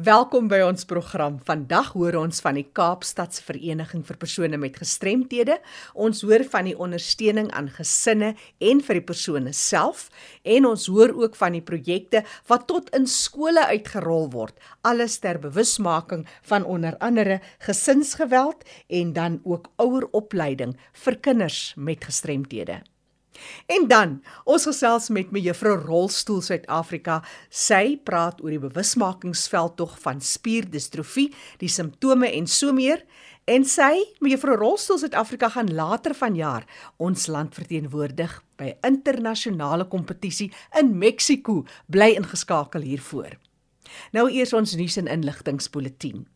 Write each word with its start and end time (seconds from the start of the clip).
Welkom 0.00 0.46
by 0.48 0.60
ons 0.64 0.86
program. 0.88 1.34
Vandag 1.44 1.90
hoor 1.92 2.14
ons 2.20 2.38
van 2.40 2.56
die 2.56 2.64
Kaapstadse 2.78 3.42
Vereniging 3.44 4.04
vir 4.06 4.16
persone 4.22 4.56
met 4.60 4.78
gestremthede. 4.80 5.58
Ons 5.92 6.22
hoor 6.24 6.44
van 6.52 6.68
die 6.70 6.76
ondersteuning 6.78 7.50
aan 7.58 7.68
gesinne 7.74 8.30
en 8.64 8.80
vir 8.86 9.00
die 9.00 9.04
persone 9.10 9.52
self 9.56 10.06
en 10.46 10.68
ons 10.70 10.86
hoor 10.88 11.12
ook 11.18 11.36
van 11.36 11.58
die 11.58 11.64
projekte 11.66 12.22
wat 12.48 12.64
tot 12.70 12.88
in 12.96 13.04
skole 13.10 13.66
uitgerol 13.72 14.30
word. 14.32 14.54
Alles 14.88 15.18
ter 15.20 15.42
bewusmaking 15.42 16.22
van 16.48 16.64
onder 16.64 16.96
andere 17.04 17.40
gesinsgeweld 17.66 18.64
en 18.88 19.12
dan 19.18 19.40
ook 19.44 19.68
oueropleiding 19.82 20.78
vir 21.02 21.20
kinders 21.28 21.60
met 21.76 22.08
gestremthede. 22.08 22.80
En 23.66 23.88
dan, 23.88 24.22
ons 24.44 24.64
gesels 24.68 25.08
met 25.08 25.30
mevrou 25.30 25.76
Rolstoel 25.78 26.40
Suid-Afrika. 26.42 27.20
Sy 27.48 27.96
praat 28.04 28.42
oor 28.42 28.50
die 28.50 28.62
bewusmakingsveldtog 28.62 29.98
van 30.02 30.20
spierdistrofie, 30.20 31.30
die 31.58 31.70
simptome 31.70 32.30
en 32.32 32.46
so 32.46 32.72
meer. 32.72 33.04
En 33.50 33.64
sy, 33.64 33.96
mevrou 34.22 34.56
Rolstoel 34.60 35.00
Suid-Afrika 35.02 35.48
gaan 35.48 35.72
later 35.74 36.14
vanjaar 36.14 36.66
ons 37.02 37.26
land 37.26 37.54
verteenwoordig 37.54 38.42
by 38.56 38.74
'n 38.74 38.94
internasionale 38.94 39.88
kompetisie 39.88 40.52
in 40.78 40.98
Mexiko. 40.98 41.64
Bly 41.86 42.14
ingeskakel 42.16 42.80
hiervoor. 42.80 43.38
Nou 44.12 44.30
eers 44.30 44.52
ons 44.52 44.74
nuus 44.74 44.96
en 44.96 45.06
inligtingspulsatie. 45.06 46.26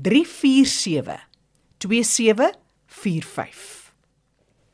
347 0.02 1.20
2745 1.78 3.88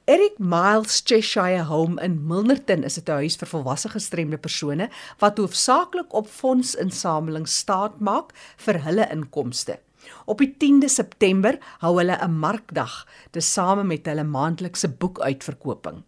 Eric 0.06 0.38
Miles 0.38 1.00
Cheshire 1.00 1.64
Home 1.64 1.98
in 1.98 2.26
Milnerton 2.26 2.84
is 2.84 3.00
'n 3.00 3.08
huis 3.08 3.38
vir 3.40 3.48
volwasse 3.48 3.88
gestremde 3.88 4.36
persone 4.36 4.90
wat 5.18 5.38
hoofsaaklik 5.38 6.12
op 6.12 6.28
fondsinsameling 6.28 7.48
staat 7.48 8.00
maak 8.00 8.34
vir 8.56 8.84
hulle 8.84 9.08
inkomste. 9.08 9.80
Op 10.24 10.38
die 10.38 10.54
10de 10.56 10.88
September 10.88 11.58
hou 11.78 11.98
hulle 11.98 12.16
'n 12.20 12.38
markdag 12.38 13.06
tesame 13.30 13.84
met 13.84 14.06
hulle 14.06 14.24
maandelikse 14.24 14.88
boekuitverkoping. 14.88 16.02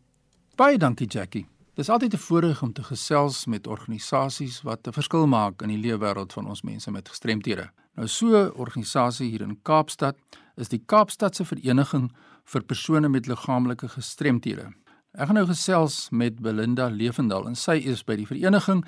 Baie 0.56 0.78
dankie 0.78 1.06
Jackie. 1.06 1.46
Dit 1.74 1.84
is 1.84 1.90
altyd 1.90 2.14
'n 2.14 2.24
voorreg 2.26 2.62
om 2.62 2.72
te 2.72 2.82
gesels 2.82 3.46
met 3.46 3.66
organisasies 3.66 4.62
wat 4.62 4.86
'n 4.86 4.92
verskil 4.92 5.26
maak 5.26 5.62
in 5.62 5.68
die 5.68 5.78
leefwêreld 5.78 6.32
van 6.32 6.46
ons 6.46 6.62
mense 6.62 6.90
met 6.90 7.08
gestremthede. 7.08 7.70
Nou 7.94 8.08
so 8.08 8.26
'n 8.26 8.52
organisasie 8.54 9.30
hier 9.30 9.40
in 9.40 9.62
Kaapstad 9.62 10.16
is 10.56 10.68
die 10.68 10.82
Kaapstadse 10.86 11.44
Vereniging 11.44 12.12
vir 12.44 12.62
persone 12.62 13.08
met 13.08 13.26
liggaamlike 13.26 13.88
gestremthede. 13.88 14.72
Ek 15.14 15.28
gaan 15.30 15.36
nou 15.38 15.46
gesels 15.46 16.08
met 16.10 16.40
Belinda 16.42 16.88
Lewendal 16.90 17.44
en 17.46 17.54
sy 17.54 17.76
is 17.86 18.00
by 18.02 18.16
die 18.18 18.26
vereniging. 18.26 18.80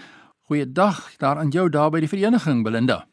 Goeiedag 0.50 0.98
daar 1.22 1.38
aan 1.38 1.52
jou 1.54 1.68
daar 1.70 1.92
by 1.94 2.00
die 2.02 2.10
vereniging 2.10 2.64
Belinda. 2.66 3.04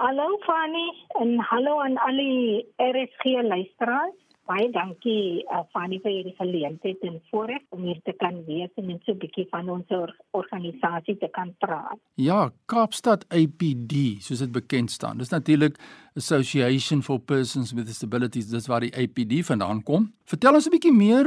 Hallo 0.00 0.24
Fanny 0.46 0.86
en 1.20 1.36
hallo 1.50 1.74
aan 1.84 1.98
al 2.06 2.16
die 2.16 2.64
RSG 2.80 3.44
luisteraars. 3.44 4.16
Baie 4.46 4.68
dankie 4.70 5.42
uh, 5.50 5.64
Fanny 5.74 5.98
vir 6.04 6.12
hierdie 6.12 6.34
geleentheid 6.38 7.02
en 7.02 7.16
voorreg 7.32 7.64
om 7.74 7.82
hier 7.82 7.98
te 8.06 8.12
kan 8.20 8.38
wees 8.46 8.70
en 8.78 8.86
net 8.86 9.02
so 9.02 9.12
'n 9.12 9.18
bietjie 9.18 9.46
van 9.50 9.68
ons 9.68 9.90
or 9.90 10.14
organisasie 10.30 11.16
te 11.18 11.28
kan 11.28 11.50
praat. 11.58 11.98
Ja, 12.14 12.50
Kaapstad 12.66 13.26
APD, 13.28 14.22
soos 14.22 14.38
dit 14.38 14.52
bekend 14.52 14.90
staan. 14.90 15.18
Dis 15.18 15.34
natuurlik 15.34 15.78
Association 16.14 17.02
for 17.02 17.18
Persons 17.18 17.72
with 17.72 17.86
Disabilities, 17.86 18.46
dis 18.46 18.66
waar 18.66 18.80
die 18.80 18.94
APD 18.94 19.42
vandaan 19.44 19.82
kom. 19.82 20.12
Vertel 20.24 20.54
ons 20.54 20.66
'n 20.66 20.70
bietjie 20.70 20.94
meer 20.94 21.26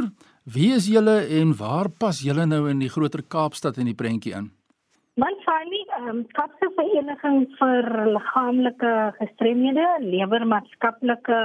Wie 0.54 0.74
is 0.74 0.88
julle 0.88 1.28
en 1.40 1.52
waar 1.58 1.90
pas 2.00 2.22
julle 2.26 2.46
nou 2.46 2.70
in 2.70 2.80
die 2.80 2.90
groter 2.90 3.22
Kaapstad 3.22 3.78
in 3.78 3.86
die 3.86 3.94
prentjie 3.94 4.34
in? 4.34 4.48
Man 5.20 5.36
Fanny, 5.44 5.82
ehm 5.98 6.10
um, 6.10 6.22
Kaapse 6.34 6.70
Vereniging 6.78 7.44
vir 7.60 7.90
Liggaamlike 8.16 8.94
Gestremdhede 9.20 9.86
lewer 10.00 10.46
maatskaplike 10.48 11.40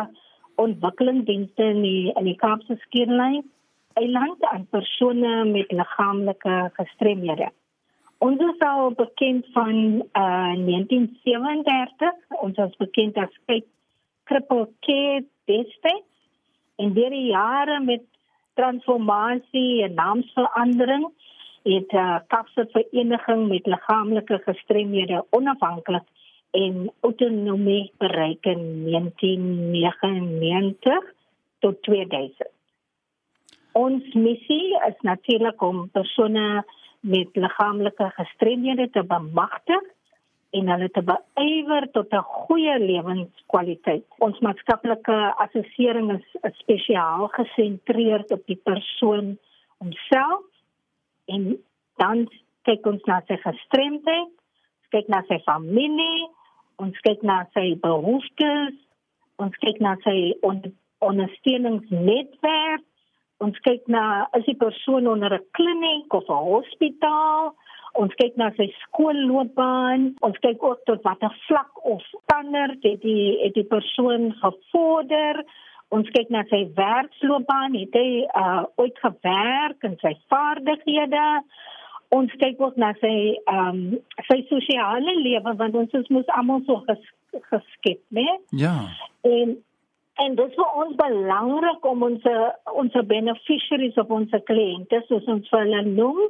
ontwikkelingsdienste 0.60 1.64
in 1.74 1.82
die 1.82 2.12
in 2.14 2.30
die 2.30 2.38
Kaapse 2.40 2.76
skiereiland 2.86 3.46
eiland 3.94 4.42
aan 4.44 4.66
persone 4.70 5.44
met 5.44 5.70
liggaamlike 5.72 6.70
gestremdhede. 6.78 7.50
Ons 8.18 8.40
is 8.40 8.58
al 8.66 8.90
bekend 8.98 9.46
van 9.52 9.76
uh 10.18 10.54
1937, 10.56 12.14
ons 12.28 12.56
is 12.56 12.76
bekend 12.76 13.16
as 13.16 13.62
Cripple 14.24 14.68
Care 14.80 15.24
District 15.44 16.10
en 16.76 16.94
deur 16.94 17.10
die 17.10 17.28
jare 17.30 17.80
met 17.84 18.02
transformasie 18.58 19.82
en 19.84 19.94
naamsverandering 19.94 21.06
het 21.64 21.92
uh, 21.92 22.18
Kapse 22.28 22.66
vereniging 22.72 23.48
met 23.48 23.66
liggaamlike 23.66 24.40
gestremdhede 24.44 25.24
onafhanklik 25.30 26.06
en 26.54 26.92
autonomie 27.00 27.92
bereik 27.98 28.46
in 28.46 28.84
1999 28.84 31.14
tot 31.58 31.82
2000. 31.82 32.48
Ons 33.74 34.14
missie 34.14 34.78
is 34.86 34.94
natuurlik 35.02 35.62
om 35.62 35.90
persone 35.90 36.64
met 37.00 37.36
liggaamlike 37.36 38.10
gestremdhede 38.18 38.90
te 38.90 39.02
bemagtig 39.02 39.82
en 40.54 40.68
hulle 40.70 40.88
te 40.94 41.02
beywer 41.02 41.90
tot 41.96 42.12
'n 42.12 42.22
goeie 42.22 42.78
lewenskwaliteit. 42.78 44.04
Ons 44.18 44.38
maatskaplike 44.38 45.34
assessering 45.44 46.12
is 46.12 46.58
spesiaal 46.58 47.28
gesentreerd 47.28 48.30
op 48.30 48.46
die 48.46 48.60
persoon 48.70 49.38
homself 49.78 50.44
en 51.26 51.58
dan 51.96 52.28
kyk 52.62 52.86
ons 52.86 53.04
na 53.04 53.22
sy 53.26 53.36
gestremdheid, 53.36 54.30
kyk 54.90 55.08
na 55.08 55.22
sy 55.28 55.38
familie, 55.44 56.28
ons 56.82 56.96
kyk 57.06 57.22
na 57.22 57.44
sy 57.54 57.74
behoeftes, 57.82 58.74
ons 59.38 59.56
kyk 59.62 59.80
na 59.80 59.96
sy 60.04 60.34
on 60.42 60.62
ondersteuningsnetwerk, 61.04 62.84
ons 63.44 63.58
kyk 63.66 63.88
na 63.92 64.26
is 64.38 64.46
die 64.46 64.56
persoon 64.56 65.06
onder 65.06 65.34
'n 65.34 65.44
kliniek 65.52 66.14
of 66.14 66.28
'n 66.28 66.44
hospitaal 66.52 67.54
Ons 67.94 68.14
kyk 68.18 68.34
na 68.40 68.48
sy 68.56 68.66
skoolloopbaan, 68.80 70.08
ons 70.26 70.38
kyk 70.42 70.62
ook 70.66 70.80
tot 70.88 71.04
watter 71.06 71.30
vlak 71.46 71.76
of 71.86 72.02
standaard 72.24 72.82
het 72.82 73.04
die 73.04 73.36
het 73.38 73.54
die 73.54 73.66
persoon 73.70 74.32
gevorder. 74.40 75.44
Ons 75.94 76.10
kyk 76.16 76.32
na 76.34 76.42
sy 76.50 76.64
werksloopbaan, 76.74 77.76
het 77.78 77.94
hy 77.94 78.24
uh 78.26 78.64
ooit 78.82 78.98
gewerk 78.98 79.86
en 79.86 79.94
sy 80.02 80.10
vaardighede. 80.32 81.28
Ons 82.14 82.32
kyk 82.40 82.60
ook 82.62 82.76
na 82.80 82.92
sy 83.02 83.14
ehm 83.34 83.68
um, 83.68 84.00
sy 84.30 84.40
sosiale 84.50 85.14
lewe 85.20 85.54
want 85.60 85.78
ons 85.82 86.00
is 86.00 86.10
mos 86.14 86.34
almal 86.38 86.62
so 86.66 86.82
ges, 86.88 87.06
geskep, 87.50 88.02
né? 88.14 88.26
Ja. 88.64 88.76
En 89.26 89.56
En 90.22 90.36
dit 90.38 90.46
is 90.46 90.54
vir 90.54 90.74
ons 90.78 90.94
belangrik 90.94 91.86
om 91.90 92.04
ons 92.06 92.26
ons 92.78 92.98
beneficiaries 93.10 93.96
of 93.98 94.12
ons 94.14 94.36
kliënte 94.46 95.00
soos 95.08 95.24
ons 95.32 95.48
hulle 95.56 95.80
noem, 95.88 96.20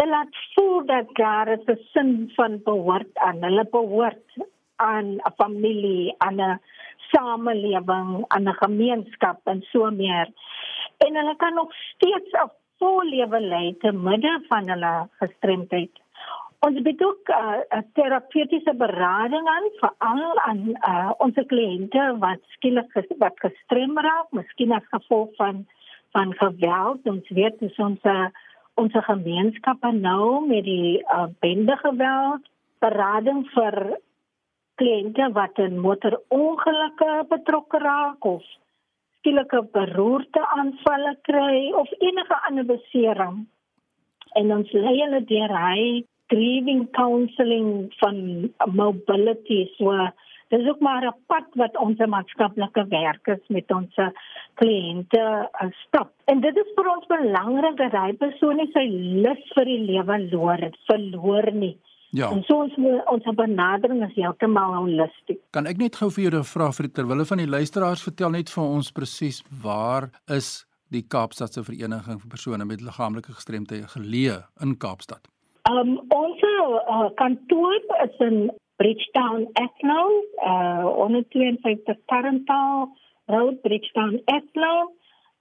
te 0.00 0.06
laat 0.08 0.38
voel 0.54 0.86
dat 0.88 1.10
daar 1.18 1.50
'n 1.56 1.76
sin 1.92 2.14
van 2.36 2.56
behoort 2.64 3.12
aan 3.26 3.44
hulle 3.44 3.64
behoort 3.72 4.24
aan 4.76 5.20
'n 5.20 5.34
familie, 5.36 6.14
aan 6.18 6.40
'n 6.40 6.60
samelewing, 7.12 8.24
aan 8.28 8.48
'n 8.48 8.60
gemeenskap 8.64 9.40
en 9.44 9.62
so 9.72 9.90
meer. 9.90 10.28
En 11.04 11.14
hulle 11.14 11.36
kan 11.36 11.54
nog 11.54 11.70
steeds 11.74 12.32
vol 12.78 13.08
lewe 13.10 13.40
lei 13.40 13.76
te 13.82 13.92
midde 13.92 14.34
van 14.48 14.68
hulle 14.72 14.92
gestremdheid. 15.22 16.04
Ons 16.66 16.80
bied 16.82 17.02
ook 17.06 17.30
uh, 17.30 17.60
uh, 17.70 17.82
terapeutiese 17.94 18.74
berading 18.74 19.46
aan 19.46 19.68
vir 19.78 19.92
al 20.06 20.40
aan 20.42 20.62
uh, 20.74 21.10
ons 21.22 21.38
kliënte 21.52 22.06
wat 22.22 22.42
skielik 22.56 22.96
wat 23.22 23.38
gestrem 23.44 23.94
raak, 24.06 24.32
miskien 24.34 24.74
as 24.74 24.86
gevolg 24.94 25.34
van 25.38 25.66
van 26.16 26.32
geweld. 26.40 27.06
Ons 27.06 27.30
weet 27.36 27.58
dis 27.62 27.78
ons 27.78 28.10
ons 28.78 28.94
gemeenskappe 29.06 29.90
nou 29.94 30.46
met 30.46 30.64
die 30.66 30.98
uh, 31.02 31.26
bende 31.42 31.76
geweld, 31.82 32.46
berading 32.82 33.44
vir 33.54 33.78
kliënte 34.78 35.30
wat 35.34 35.58
in 35.62 35.78
motorongelukke 35.82 37.22
betrokke 37.30 37.78
raak 37.82 38.24
of 38.24 38.42
skielike 39.18 39.62
beroerte 39.72 40.42
aanvalle 40.56 41.16
kry 41.28 41.72
of 41.74 41.90
enige 41.98 42.38
ander 42.48 42.64
besering. 42.64 43.46
En 44.38 44.52
ons 44.52 44.72
lei 44.72 44.96
hulle 45.00 45.24
deur 45.26 45.54
hy 45.64 45.82
grieving 46.32 46.86
counselling 46.92 47.68
van 48.00 48.18
mobility 48.76 49.64
so 49.78 49.94
dis 50.48 50.68
ook 50.68 50.80
maar 50.80 51.04
'n 51.04 51.16
pad 51.26 51.46
wat 51.60 51.76
ons 51.76 51.98
maatskaplike 51.98 52.84
werkers 52.88 53.44
met 53.48 53.70
ons 53.70 53.94
kliënte 54.54 55.22
uh, 55.62 55.68
stap. 55.86 56.10
En 56.24 56.40
dit 56.40 56.56
is 56.56 56.70
vir 56.76 56.88
ons 56.96 57.06
belangrik 57.06 57.76
dat 57.76 57.92
hy 57.92 58.12
persoon 58.12 58.56
nie 58.56 58.70
sy 58.72 58.86
lus 59.24 59.42
vir 59.56 59.64
die 59.64 59.82
lewe 59.90 60.04
verloor 60.06 60.64
het, 60.66 60.76
verloor 60.90 61.52
nie. 61.52 61.76
Ja. 62.10 62.30
En 62.32 62.42
so 62.42 62.62
ons 62.62 62.76
ons 63.04 63.34
benadering 63.36 64.00
is 64.06 64.14
heeltemal 64.16 64.74
holisties. 64.74 65.40
Kan 65.52 65.68
ek 65.68 65.80
net 65.80 65.98
gou 66.00 66.08
vir 66.14 66.28
julle 66.28 66.44
vra 66.48 66.70
vir 66.72 66.88
terwille 66.96 67.26
van 67.28 67.42
die 67.42 67.50
luisteraars 67.50 68.04
vertel 68.06 68.32
net 68.32 68.52
vir 68.52 68.64
ons 68.64 68.88
presies 68.96 69.42
waar 69.64 70.08
is 70.38 70.64
die 70.94 71.04
Kaapstadse 71.04 71.64
Vereniging 71.66 72.20
vir 72.22 72.30
persone 72.32 72.64
met 72.64 72.80
liggaamlike 72.80 73.34
gestremthede 73.36 73.90
geleë 73.92 74.38
in 74.64 74.78
Kaapstad? 74.80 75.28
Um 75.68 75.98
ons 76.14 76.40
uh, 76.48 77.10
kantoor 77.20 77.76
is 78.06 78.16
in 78.24 78.48
Bridgetown 78.80 79.44
Athlone, 79.60 80.22
uh 80.48 80.88
152 80.96 81.98
Tarantal 82.08 82.88
Road 83.28 83.60
Bridgetown 83.62 84.22
Athlone. 84.32 84.94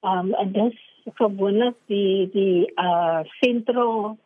Um 0.03 0.33
en 0.35 0.51
dis 0.51 0.83
gewoonlik 1.15 1.79
die 1.87 2.27
die 2.35 2.67
uh 2.75 3.23
sentrum 3.39 4.17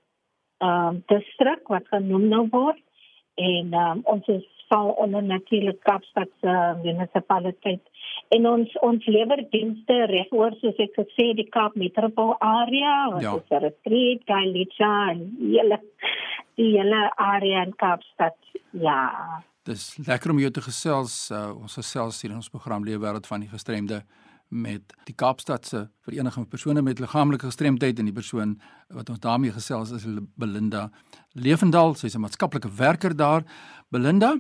ehm 0.62 0.88
um, 0.88 1.04
distrik 1.10 1.68
wat 1.74 1.88
genoem 1.90 2.28
nou 2.30 2.48
word. 2.54 2.82
En 3.42 3.74
um, 3.74 4.02
ons 4.14 4.28
is 4.28 4.46
val 4.72 4.90
onder 5.04 5.24
natuurlik 5.24 5.80
Kaapstad 5.84 6.30
se 6.42 6.48
uh, 6.48 6.74
munisipaliteit. 6.84 7.82
En 8.36 8.48
ons 8.48 8.78
ons 8.80 9.06
lewer 9.06 9.44
dienste 9.50 9.98
regoor 10.12 10.56
soos 10.62 10.80
ek 10.86 10.94
gesê 11.00 11.32
die 11.40 11.48
Kaap 11.52 11.76
Metropool 11.80 12.36
area 12.40 12.94
wat 13.16 13.26
ja. 13.26 13.36
is 13.36 13.52
'n 13.52 13.64
retreat 13.66 14.22
Gailicha 14.32 14.94
en 15.12 15.20
hele 15.40 15.80
die 16.56 16.72
hele 16.78 17.02
area 17.16 17.64
in 17.68 17.76
Kaapstad. 17.76 18.38
Ja. 18.72 19.02
Dis 19.64 19.98
lekker 20.08 20.32
om 20.32 20.40
jou 20.40 20.52
te 20.52 20.62
gesels 20.62 21.32
uh, 21.32 21.52
ons 21.62 21.74
gesels 21.82 22.22
hier 22.22 22.32
in 22.32 22.40
ons 22.44 22.50
program 22.50 22.86
Lewe 22.86 23.04
wêreld 23.06 23.28
van 23.28 23.40
die 23.40 23.52
gestremde 23.52 24.04
met 24.52 24.94
die 25.08 25.16
Kaapstadse 25.16 25.90
Vereniging 26.04 26.44
van 26.44 26.48
persone 26.52 26.82
met 26.84 27.00
liggaamlike 27.00 27.48
gestremdheid 27.48 28.00
en 28.00 28.10
die 28.10 28.16
persoon 28.16 28.58
wat 28.92 29.10
ons 29.10 29.20
daarmee 29.24 29.52
gesels 29.56 29.94
is 29.96 30.06
Belinda 30.36 30.90
Lewendal, 31.34 31.96
sy's 31.96 32.16
'n 32.16 32.22
maatskaplike 32.22 32.70
werker 32.76 33.16
daar. 33.16 33.44
Belinda, 33.90 34.36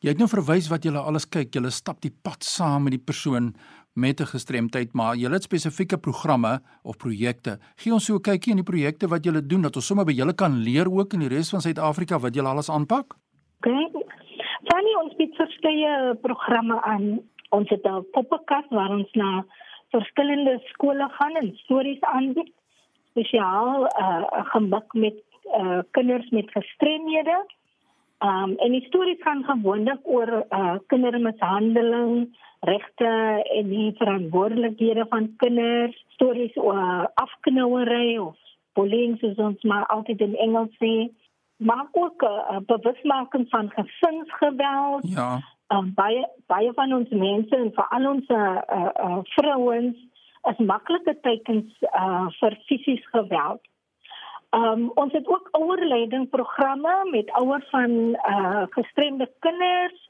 jy 0.00 0.08
het 0.08 0.18
nou 0.18 0.28
verwys 0.28 0.68
wat 0.68 0.84
jy 0.84 0.92
alles 0.92 1.28
kyk, 1.28 1.54
jy 1.54 1.70
stap 1.70 2.00
die 2.00 2.12
pad 2.22 2.44
saam 2.44 2.82
met 2.84 2.92
die 2.92 3.04
persoon 3.04 3.54
met 3.94 4.20
'n 4.20 4.26
gestremdheid, 4.26 4.92
maar 4.92 5.16
jy 5.16 5.30
het 5.30 5.42
spesifieke 5.42 5.98
programme 5.98 6.60
of 6.82 6.96
projekte. 6.96 7.58
Gee 7.76 7.92
ons 7.92 8.04
so 8.04 8.16
'n 8.16 8.20
kykie 8.20 8.50
in 8.50 8.62
die 8.62 8.72
projekte 8.72 9.08
wat 9.08 9.24
jy 9.24 9.46
doen 9.46 9.62
dat 9.62 9.76
ons 9.76 9.86
sommer 9.86 10.04
by 10.04 10.12
julle 10.12 10.34
kan 10.34 10.58
leer 10.62 10.90
ook 10.90 11.12
in 11.14 11.20
die 11.20 11.28
res 11.28 11.50
van 11.50 11.60
Suid-Afrika 11.60 12.18
wat 12.18 12.34
jy 12.34 12.42
alles 12.42 12.68
aanpak. 12.68 13.14
Okay. 13.58 13.90
Fanny 14.68 14.94
ons 15.02 15.14
bied 15.16 15.34
verskeie 15.34 16.14
programme 16.22 16.82
aan 16.82 17.20
Ons 17.54 17.68
het 17.70 17.84
'n 17.86 18.06
poppekas 18.14 18.66
waar 18.68 18.90
ons 18.90 19.12
na 19.12 19.44
verskillende 19.94 20.60
skole 20.72 21.08
gaan 21.16 21.34
en 21.40 21.56
stories 21.56 22.00
aanbied. 22.00 22.52
Spesiaal 23.10 23.86
uh 24.04 24.22
gemik 24.52 24.92
met 24.92 25.18
uh 25.60 25.82
kinders 25.90 26.30
met 26.30 26.50
gestremdhede. 26.50 27.38
Um 28.18 28.50
en 28.64 28.70
die 28.70 28.86
stories 28.86 29.22
gaan 29.22 29.44
gewoonlik 29.44 30.00
oor 30.02 30.30
uh 30.50 30.76
kindermishandeling, 30.86 32.36
regte 32.60 33.10
en 33.58 33.68
die 33.68 33.92
verantwoordelikhede 33.96 35.06
van 35.08 35.32
kinders, 35.36 36.04
stories 36.08 36.56
oor 36.56 36.78
uh, 36.78 37.06
afknouery 37.14 38.16
of 38.18 38.36
bullying 38.72 39.18
soos 39.18 39.36
ons 39.36 39.62
maar 39.62 39.86
altyd 39.86 40.20
in 40.20 40.36
Engels 40.36 40.74
sê. 40.82 40.94
Maar 41.56 41.86
ook 41.92 42.22
'n 42.22 42.54
uh, 42.54 42.58
bewusmaking 42.66 43.46
van 43.48 43.70
gesinsgeweld. 43.70 45.02
Ja 45.02 45.53
um, 45.72 45.92
baie 45.94 46.24
baie 46.46 46.72
van 46.76 46.92
ons 46.92 47.08
mense 47.08 47.56
en 47.56 47.70
veral 47.76 48.10
ons 48.10 48.32
uh, 48.32 48.40
uh, 48.78 48.90
uh, 49.06 49.20
vrouens 49.36 49.96
is 50.50 50.66
maklike 50.72 51.14
tekens 51.24 51.86
uh, 51.88 52.26
vir 52.40 52.58
fisies 52.68 53.04
geweld. 53.12 53.62
Um, 54.54 54.90
ons 55.00 55.12
het 55.16 55.26
ook 55.26 55.48
ouerleidingprogramme 55.56 56.94
met 57.10 57.30
ouers 57.40 57.70
van 57.72 57.90
uh, 58.14 58.66
gestremde 58.76 59.30
kinders 59.46 60.02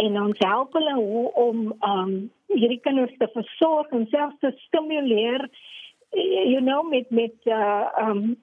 en 0.00 0.22
ons 0.22 0.38
help 0.46 0.72
hulle 0.78 0.94
hoe 0.94 1.26
om 1.32 1.66
um, 1.88 2.14
hierdie 2.54 2.80
kinders 2.80 3.12
te 3.18 3.28
versorg 3.34 3.90
en 3.92 4.06
selfs 4.14 4.38
te 4.40 4.54
stimuleer 4.68 5.48
you 6.12 6.60
know 6.60 6.82
met 6.88 7.10
met 7.10 7.34
uh, 7.44 7.88
um, 8.00 8.36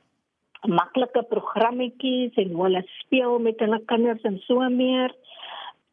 maklike 0.67 1.23
programmetjies 1.29 2.35
en 2.35 2.51
hoe 2.51 2.63
hulle 2.67 2.83
speel 2.99 3.39
met 3.39 3.59
hulle 3.63 3.79
kinders 3.85 4.23
en 4.27 4.37
so 4.45 4.69
meer. 4.69 5.13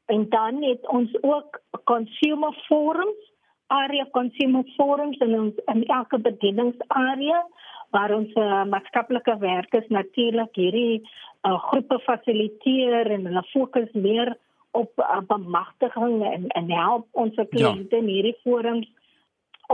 En 0.06 0.28
dan 0.28 0.62
het 0.62 0.88
ons 0.88 1.22
ook 1.22 1.60
consumer 1.84 2.64
forums, 2.66 3.32
area 3.66 4.06
consumer 4.10 4.64
forums 4.76 5.18
in 5.18 5.40
ons 5.40 5.54
in 5.64 5.84
elke 5.86 6.18
bedieningsarea 6.18 7.46
waar 7.90 8.14
ons 8.14 8.34
uh, 8.34 8.64
maatskaplike 8.70 9.38
werkers 9.38 9.88
natuurlik 9.88 10.54
hierdie 10.54 11.00
uh, 11.02 11.58
groepe 11.68 11.98
fasiliteer 12.04 13.10
en 13.10 13.26
hulle 13.26 13.42
fokus 13.50 13.90
meer 13.92 14.36
op 14.70 14.92
uh, 15.02 15.18
bemagtiging 15.26 16.22
en 16.30 16.46
en 16.60 16.70
help 16.70 17.08
ons 17.24 17.34
kliënte 17.34 17.96
ja. 17.96 18.02
in 18.02 18.10
hierdie 18.12 18.36
forums 18.44 18.88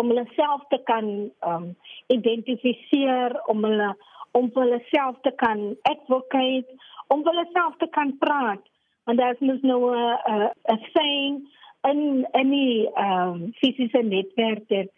om 0.00 0.08
hulle 0.08 0.24
self 0.36 0.64
te 0.72 0.80
kan 0.88 1.08
um, 1.52 1.68
identifiseer 2.16 3.36
om 3.52 3.64
hulle 3.68 3.92
om 4.38 4.48
hulle 4.54 4.80
self 4.88 5.20
te 5.28 5.32
kan 5.44 5.64
advocate 5.92 6.80
om 7.12 7.24
hulle 7.28 7.48
self 7.52 7.76
te 7.84 7.88
kan 7.96 8.16
praat 8.24 8.71
want 9.04 9.18
daar 9.18 9.36
is 9.38 9.60
nou 9.62 9.94
'n 9.94 10.50
'n 10.74 10.80
saying 10.92 11.48
in 11.90 12.26
any 12.32 12.86
um 12.96 13.52
fisiese 13.60 14.02
netwerk 14.02 14.68
that 14.68 14.88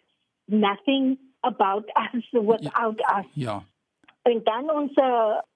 nothing 0.45 1.17
about 1.41 1.85
us 1.95 2.25
without 2.31 2.99
ja. 2.99 3.19
us. 3.19 3.25
Ja. 3.33 3.63
En 4.21 4.41
dan 4.43 4.71
ons 4.71 4.93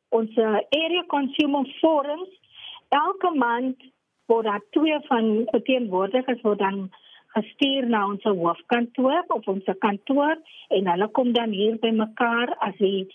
ons 0.10 0.38
area 0.70 1.04
consumer 1.08 1.66
forums 1.80 2.30
elke 2.88 3.32
maand 3.38 3.78
word 4.26 4.46
daar 4.46 4.62
twee 4.70 5.00
van 5.08 5.48
verteenwoordigers 5.52 6.42
word 6.42 6.60
dan 6.60 6.90
gestuur 7.36 7.88
na 7.90 8.06
ons 8.08 8.24
hoofkantoor 8.24 9.24
of 9.28 9.48
ons 9.48 9.70
kantoor 9.86 10.38
en 10.68 10.92
hulle 10.92 11.08
kom 11.18 11.34
dan 11.34 11.54
hier 11.54 11.78
by 11.82 11.92
mekaar 11.94 12.56
as 12.66 12.78
die 12.82 13.06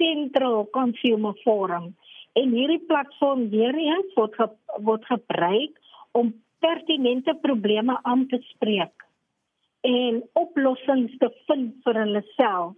Central 0.00 0.64
Consumer 0.74 1.34
Forum. 1.44 1.90
En 2.38 2.52
hierdie 2.54 2.82
platform 2.86 3.48
weer 3.50 3.74
eens 3.74 4.14
word 4.14 4.34
ge, 4.38 4.48
word 4.86 5.06
gebruik 5.08 5.78
om 6.12 6.34
pertinente 6.60 7.34
probleme 7.42 7.98
aan 8.02 8.26
te 8.26 8.38
spreek 8.52 9.06
en 9.80 10.20
oplossings 10.36 11.16
te 11.18 11.30
vind 11.48 11.76
vir 11.84 11.98
hulle 12.02 12.22
self. 12.36 12.76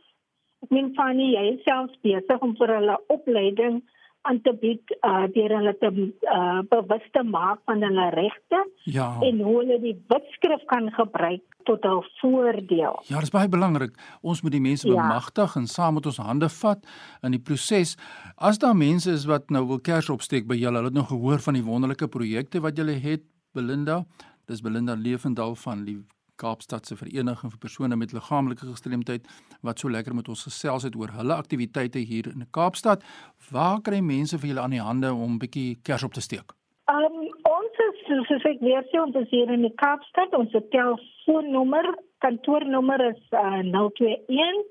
Ek 0.63 0.71
meen 0.71 0.93
Fanny, 0.95 1.33
jy 1.35 1.43
is 1.57 1.65
self 1.67 1.91
besig 2.07 2.45
om 2.47 2.55
vir 2.61 2.77
hulle 2.77 2.99
opleiding 3.11 3.81
aan 4.29 4.41
te 4.43 4.53
bied 4.61 4.93
uh, 5.01 5.25
deur 5.35 5.55
hulle 5.57 5.73
te 5.81 5.91
uh, 5.91 6.61
bewus 6.71 7.05
te 7.17 7.23
maak 7.27 7.63
van 7.71 7.83
hulle 7.83 8.09
regte 8.15 8.61
ja. 8.85 9.09
en 9.21 9.41
hoe 9.43 9.57
hulle 9.61 9.79
die 9.83 9.97
wetskrif 10.13 10.63
kan 10.71 10.91
gebruik 10.95 11.43
tot 11.67 11.85
hul 11.87 12.03
voordeel. 12.21 12.99
Ja, 13.07 13.21
dit 13.21 13.29
is 13.29 13.35
baie 13.35 13.51
belangrik. 13.51 13.95
Ons 14.23 14.43
moet 14.43 14.55
die 14.55 14.63
mense 14.63 14.89
ja. 14.89 14.95
bemagtig 14.95 15.57
en 15.59 15.69
saam 15.71 15.99
met 15.99 16.07
ons 16.11 16.23
hande 16.23 16.49
vat 16.61 16.87
in 17.23 17.37
die 17.37 17.43
proses. 17.43 17.97
As 18.37 18.59
daar 18.63 18.79
mense 18.79 19.11
is 19.11 19.27
wat 19.31 19.51
nou 19.55 19.65
wil 19.71 19.83
kers 19.83 20.11
opsteek 20.13 20.49
by 20.51 20.59
julle, 20.59 20.81
hulle 20.81 20.91
het 20.91 20.99
nog 20.99 21.11
gehoor 21.13 21.43
van 21.43 21.59
die 21.59 21.67
wonderlike 21.67 22.11
projekte 22.11 22.63
wat 22.63 22.79
julle 22.79 22.99
het, 23.03 23.27
Belinda. 23.55 24.03
Dis 24.51 24.63
Belinda 24.65 24.95
Lewendal 24.99 25.55
van 25.61 25.85
die 25.87 26.01
Kaapstadse 26.43 26.97
Vereniging 26.99 27.53
vir 27.53 27.61
persone 27.63 27.97
met 27.97 28.15
liggaamlike 28.17 28.67
gestremdheid 28.67 29.29
wat 29.63 29.79
so 29.79 29.91
lekker 29.91 30.15
met 30.19 30.29
ons 30.33 30.43
gesels 30.49 30.87
het 30.89 30.97
oor 30.99 31.15
hulle 31.19 31.35
aktiwiteite 31.39 32.03
hier 32.11 32.31
in 32.33 32.47
Kaapstad. 32.51 33.05
Waar 33.51 33.81
kry 33.87 34.01
mense 34.01 34.39
vir 34.39 34.53
julle 34.53 34.65
aan 34.65 34.77
die 34.77 34.87
hande 34.89 35.13
om 35.15 35.35
'n 35.35 35.43
bietjie 35.45 35.79
kers 35.87 36.03
op 36.09 36.15
te 36.19 36.25
steek? 36.29 36.55
Um 36.91 37.17
ons 37.57 37.75
is 37.89 37.99
soos 38.29 38.45
ek 38.53 38.61
weer 38.61 38.85
sê 38.91 39.01
ons 39.01 39.17
is 39.23 39.31
hier 39.31 39.51
in 39.51 39.63
die 39.63 39.75
Kaapstad. 39.83 40.35
Ons 40.35 40.55
telefoonnommer, 40.71 41.87
kantoornommer 42.19 43.01
is 43.11 43.23
uh, 43.31 43.63
021 43.63 44.63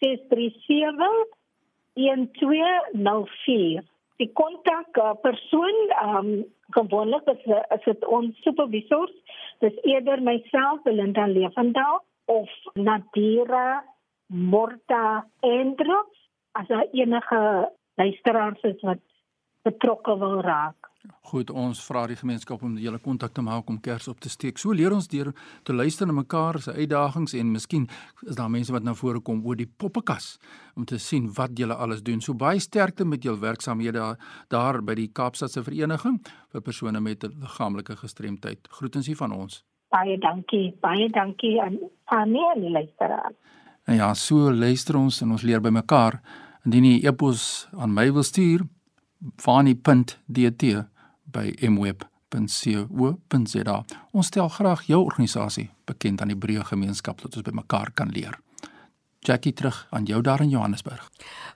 637 0.00 1.26
1204. 1.94 3.84
Die 4.22 4.30
kontak 4.32 4.98
uh, 5.02 5.12
persoon 5.22 5.78
um, 6.02 6.28
gewoonlik 6.74 7.26
is 7.34 7.44
is 7.76 7.84
dit 7.84 8.06
ons 8.06 8.42
supervisors. 8.46 9.14
Dis 9.62 9.76
eerder 9.82 10.22
myself, 10.22 10.82
Belinda 10.82 11.26
Lewendal 11.26 12.02
of 12.24 12.50
Nadira 12.74 13.84
Morta 14.26 15.26
Andrews 15.40 16.14
as 16.52 16.70
enige 16.92 17.70
luisteraars 17.94 18.62
is 18.62 18.80
wat 18.80 19.02
betrokke 19.64 20.18
wil 20.20 20.40
raak. 20.44 20.90
Goed, 21.28 21.50
ons 21.50 21.80
vra 21.84 22.06
die 22.08 22.16
gemeenskap 22.16 22.62
om 22.64 22.76
julle 22.80 22.98
kontak 23.02 23.34
te 23.36 23.42
maak 23.44 23.68
om 23.68 23.76
kers 23.80 24.06
op 24.08 24.20
te 24.24 24.30
steek. 24.32 24.58
So 24.60 24.72
leer 24.76 24.92
ons 24.92 25.08
deur 25.12 25.32
te 25.64 25.74
luister 25.76 26.08
na 26.08 26.14
mekaar 26.16 26.58
se 26.64 26.72
uitdagings 26.72 27.34
en 27.36 27.50
miskien 27.52 27.84
is 28.24 28.38
daar 28.38 28.48
mense 28.52 28.72
wat 28.72 28.86
na 28.86 28.94
vore 28.96 29.20
kom 29.20 29.42
oor 29.44 29.58
die 29.58 29.68
poppekas 29.68 30.38
om 30.76 30.86
te 30.88 30.98
sien 30.98 31.28
wat 31.36 31.56
julle 31.58 31.76
alles 31.76 32.02
doen. 32.04 32.22
So 32.24 32.32
baie 32.32 32.60
sterkte 32.60 33.04
met 33.04 33.24
julle 33.24 33.40
werksamehede 33.42 34.14
daar 34.52 34.80
by 34.80 34.96
die 35.00 35.10
Kaapstadse 35.12 35.64
Vereniging 35.66 36.20
vir 36.52 36.64
persone 36.64 37.00
met 37.04 37.24
liggaamlike 37.28 37.96
gestremdheid. 38.00 38.68
Groetens 38.78 39.08
hier 39.10 39.20
van 39.20 39.32
ons. 39.32 39.62
Baie 39.92 40.16
dankie. 40.18 40.72
Baie 40.80 41.10
dankie 41.12 41.58
aan 41.60 42.32
die 42.32 42.70
luisteraars. 42.70 43.36
En 43.84 43.98
ja, 44.00 44.14
so 44.14 44.48
luister 44.52 44.96
ons 44.96 45.20
en 45.20 45.36
ons 45.36 45.42
leer 45.44 45.60
by 45.60 45.72
mekaar. 45.74 46.16
Indien 46.64 46.86
jy 46.88 47.02
e-pos 47.10 47.66
aan 47.76 47.92
my 47.92 48.06
wil 48.16 48.24
stuur, 48.24 48.64
fani.dt 49.36 50.62
by 51.34 51.54
mweb.co.za. 51.68 52.16
Ons 54.12 54.26
stel 54.26 54.48
graag 54.48 54.82
jou 54.86 55.04
organisasie 55.04 55.70
bekend 55.84 56.20
aan 56.20 56.28
die 56.32 56.38
breë 56.38 56.64
gemeenskap 56.70 57.20
sodat 57.20 57.36
ons 57.42 57.48
by 57.48 57.54
mekaar 57.60 57.90
kan 57.94 58.08
leer. 58.14 58.38
Jackie 59.24 59.52
terug 59.56 59.86
aan 59.90 60.04
jou 60.04 60.20
daar 60.22 60.40
in 60.44 60.52
Johannesburg. 60.52 61.10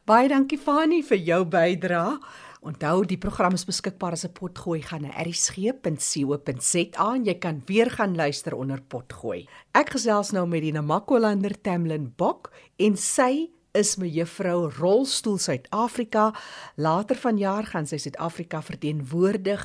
Baie 0.09 0.29
dankie 0.29 0.59
Fani 0.59 1.03
vir 1.05 1.19
jou 1.21 1.45
bydrae. 1.45 2.19
Onthou 2.67 3.05
die 3.07 3.19
program 3.21 3.55
is 3.55 3.65
beskikbaar 3.69 4.13
as 4.13 4.25
'n 4.25 4.33
potgooi 4.33 4.83
gaan 4.83 5.03
na 5.03 5.15
erisg.co.za 5.21 7.15
en 7.15 7.25
jy 7.25 7.35
kan 7.39 7.63
weer 7.67 7.91
gaan 7.91 8.17
luister 8.17 8.55
onder 8.55 8.81
potgooi. 8.83 9.47
Ek 9.73 9.91
gesels 9.91 10.31
nou 10.33 10.47
met 10.47 10.63
die 10.63 10.73
Namakwalander 10.73 11.61
Tamlin 11.61 12.13
Bok 12.17 12.53
en 12.77 12.97
sy 12.97 13.51
is 13.79 13.95
mevrou 13.97 14.67
Rolstoel 14.79 15.39
Suid-Afrika. 15.39 16.33
Later 16.77 17.17
vanjaar 17.17 17.69
gaan 17.71 17.87
sy 17.87 18.01
Suid-Afrika 18.03 18.61
verteenwoordig 18.67 19.63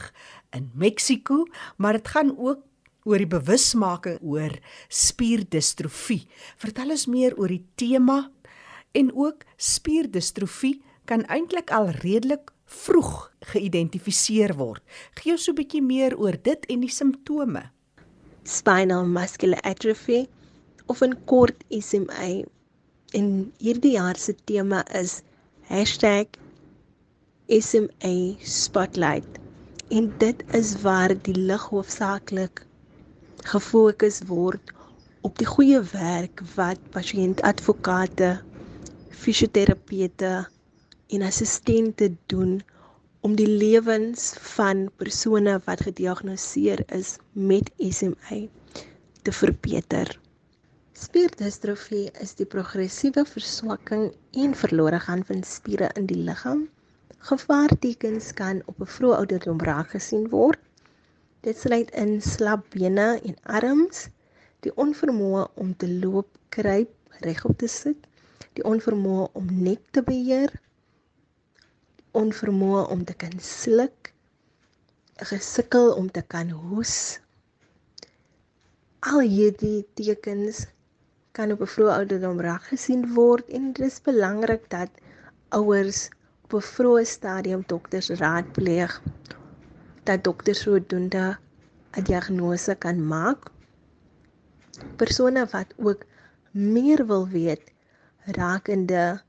in 0.53 0.69
Mexiko, 0.77 1.43
maar 1.81 1.97
dit 1.97 2.11
gaan 2.13 2.31
ook 2.37 2.61
oor 3.09 3.19
die 3.19 3.27
bewusmaking 3.27 4.21
oor 4.21 4.53
spierdistrofie. 4.87 6.23
Vertel 6.61 6.93
ons 6.95 7.07
meer 7.09 7.35
oor 7.41 7.51
die 7.51 7.65
tema 7.79 8.19
en 8.93 9.09
ook 9.17 9.43
spierdistrofie 9.57 10.77
kan 11.09 11.25
eintlik 11.25 11.73
al 11.73 11.89
redelik 12.03 12.53
vroeg 12.69 13.31
geïdentifiseer 13.51 14.53
word. 14.57 14.83
Gee 15.19 15.33
ons 15.33 15.43
so 15.43 15.51
'n 15.51 15.59
bietjie 15.59 15.81
meer 15.81 16.15
oor 16.17 16.37
dit 16.37 16.65
en 16.69 16.79
die 16.79 16.89
simptome. 16.89 17.69
Spinal 18.43 19.05
muscular 19.05 19.59
atrophy 19.63 20.27
of 20.87 21.01
in 21.01 21.15
kort 21.25 21.63
SMA 21.69 22.43
en 23.17 23.27
hierdie 23.61 23.93
jaar 23.95 24.17
se 24.17 24.33
tema 24.49 24.81
is 24.99 25.21
#SMA 27.59 28.15
Spotlight. 28.41 29.39
En 29.89 30.13
dit 30.17 30.43
is 30.59 30.81
waar 30.81 31.13
die 31.21 31.35
lig 31.35 31.61
hoofsaaklik 31.69 32.65
gefokus 33.43 34.21
word 34.27 34.71
op 35.21 35.37
die 35.37 35.47
goeie 35.47 35.81
werk 35.91 36.41
wat 36.55 36.79
pasiëntadvokate, 36.95 38.31
fisioterapeute 39.09 40.33
en 41.07 41.21
assistente 41.21 42.09
doen 42.25 42.61
om 43.21 43.35
die 43.39 43.47
lewens 43.47 44.33
van 44.55 44.89
persone 44.97 45.59
wat 45.65 45.85
gediagnoseer 45.87 46.83
is 46.91 47.17
met 47.31 47.71
SMA 47.77 48.41
te 49.21 49.31
verbeter. 49.31 50.19
Spierdistrofie 51.03 52.11
is 52.23 52.31
die 52.39 52.45
progressiewe 52.47 53.25
verswakking 53.27 54.05
en 54.39 54.53
verlore 54.55 55.01
gaan 55.03 55.23
van 55.27 55.41
spiere 55.43 55.89
in 55.99 56.05
die 56.07 56.19
liggaam. 56.27 56.61
Gevaartekens 57.27 58.29
kan 58.37 58.61
op 58.71 58.79
'n 58.79 58.91
vroeë 58.95 59.17
ouderdom 59.17 59.59
raak 59.67 59.89
gesien 59.95 60.29
word. 60.31 60.61
Dit 61.41 61.57
sluit 61.59 61.89
in 62.03 62.21
slap 62.21 62.69
bene 62.75 63.07
en 63.19 63.35
arms, 63.59 64.07
die 64.63 64.71
onvermoë 64.85 65.43
om 65.63 65.75
te 65.75 65.89
loop, 65.91 66.29
kruip, 66.49 66.93
regop 67.27 67.57
te 67.57 67.67
sit, 67.67 68.07
die 68.53 68.63
onvermoë 68.63 69.27
om 69.33 69.49
nek 69.63 69.81
te 69.91 70.03
beheer, 70.03 70.53
onvermoë 72.11 72.85
om 72.95 73.03
te 73.03 73.13
kan 73.13 73.39
sluk, 73.39 74.13
'n 75.19 75.25
gesukkel 75.25 75.91
om 75.91 76.11
te 76.11 76.21
kan 76.21 76.49
hoes. 76.49 77.19
Al 78.99 79.19
hierdie 79.19 79.83
tekens 79.93 80.67
kan 81.37 81.51
op 81.51 81.61
'n 81.65 81.71
vroeë 81.75 81.93
ouderdom 81.99 82.41
reg 82.45 82.65
gesien 82.71 83.03
word 83.13 83.47
en 83.57 83.71
dit 83.77 83.85
is 83.85 84.01
belangrik 84.07 84.69
dat 84.73 84.89
ouers 85.59 86.01
op 86.45 86.53
'n 86.59 86.65
vroeë 86.73 87.05
stadium 87.11 87.63
dokters 87.71 88.09
raadpleeg 88.21 89.01
dat 90.09 90.23
dokters 90.23 90.61
sodoende 90.65 91.37
'n 91.97 92.03
diagnose 92.09 92.75
kan 92.75 93.07
maak. 93.07 93.49
Persone 94.95 95.45
wat 95.51 95.73
ook 95.77 96.05
meer 96.51 97.05
wil 97.05 97.27
weet 97.27 97.71
rakende 98.37 99.21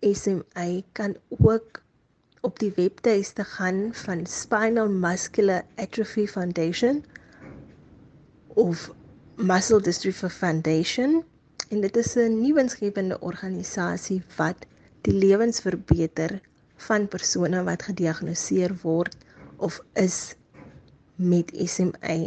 SMA 0.00 0.82
kan 0.92 1.16
ook 1.28 1.82
op 2.40 2.58
die 2.58 2.72
webtuiste 2.76 3.44
gaan 3.44 3.94
van 3.94 4.26
Spinal 4.26 4.88
Muscular 4.88 5.62
Atrophy 5.74 6.26
Foundation 6.26 7.04
of 8.46 8.90
Muscle 9.36 9.80
Dystrophy 9.80 10.28
Foundation 10.28 11.24
en 11.74 11.82
dit 11.82 11.96
is 11.96 12.14
'n 12.14 12.40
nuwensgewende 12.40 13.16
organisasie 13.28 14.22
wat 14.36 14.66
die 15.06 15.14
lewens 15.14 15.60
verbeter 15.60 16.40
van 16.86 17.08
persone 17.08 17.62
wat 17.68 17.82
gediagnoseer 17.82 18.74
word 18.82 19.16
of 19.56 19.80
is 19.92 20.34
met 21.14 21.52
SMA. 21.72 22.18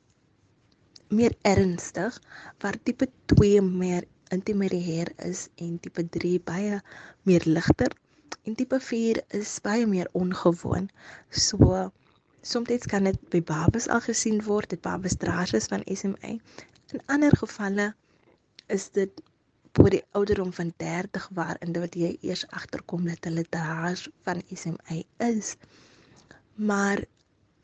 meer 1.08 1.36
ernstig, 1.42 2.22
waar 2.60 2.78
tipe 2.84 3.10
2 3.25 3.62
meer 3.62 4.04
intermediêr 4.30 5.12
is 5.18 5.48
en 5.56 5.80
tipe 5.80 6.10
3 6.10 6.40
baie 6.44 6.82
meer 7.24 7.44
ligter 7.46 7.92
En 8.44 8.56
tipe 8.56 8.80
4 8.80 9.24
is 9.28 9.60
baie 9.64 9.86
meer 9.88 10.10
ongewoon. 10.12 10.90
So 11.30 11.92
soms 12.42 12.88
kan 12.92 13.08
dit 13.08 13.20
by 13.32 13.40
babas 13.42 13.88
al 13.88 14.02
gesien 14.04 14.42
word, 14.44 14.70
dit 14.74 14.82
babas 14.84 15.16
draers 15.16 15.70
van 15.72 15.86
SMA. 15.88 16.34
In 16.94 17.06
ander 17.06 17.38
gevalle 17.40 17.94
is 18.68 18.90
dit 18.92 19.22
bo 19.74 19.90
die 19.90 20.04
ouderdom 20.12 20.52
van 20.54 20.74
30 20.78 21.30
waar 21.34 21.58
individue 21.66 22.18
eers 22.22 22.44
agterkom 22.50 23.08
dat 23.08 23.24
hulle 23.30 23.46
draers 23.50 24.10
van 24.28 24.44
SMA 24.52 25.00
is. 25.18 25.56
Maar 26.56 27.06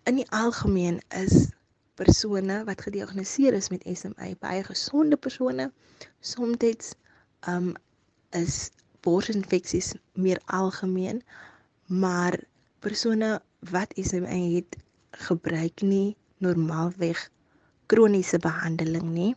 in 0.10 0.16
die 0.16 0.30
algemeen 0.32 1.02
is 1.10 1.52
persone 2.00 2.64
wat 2.64 2.82
gediagnoseer 2.88 3.54
is 3.54 3.70
met 3.70 3.86
SMA 3.94 4.32
baie 4.40 4.64
gesonde 4.64 5.18
persone. 5.18 5.72
Soms 6.20 6.94
um 7.48 7.74
is 8.32 8.70
borsinfeksies 9.06 9.94
meer 10.14 10.42
algemeen, 10.46 11.24
maar 11.86 12.40
persone 12.80 13.42
wat 13.72 13.94
SMA 13.96 14.40
het, 14.56 14.78
gebruik 15.12 15.82
nie 15.82 16.16
normaalweg 16.38 17.30
kroniese 17.90 18.40
behandeling 18.40 19.08
nie. 19.14 19.36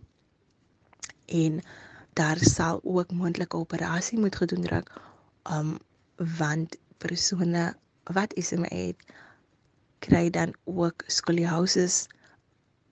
En 1.26 1.62
daar 2.12 2.38
sal 2.38 2.80
ook 2.82 3.12
moontlike 3.12 3.56
operasie 3.56 4.18
moet 4.18 4.36
gedoen 4.36 4.66
raak 4.66 4.92
um 5.50 5.78
want 6.38 6.76
persone 6.98 7.74
wat 8.04 8.34
SMA 8.36 8.68
het 8.68 9.12
kry 9.98 10.30
dan 10.30 10.52
ook 10.64 11.04
skoliosis 11.06 12.06